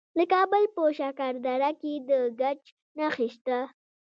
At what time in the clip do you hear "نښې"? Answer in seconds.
2.97-3.27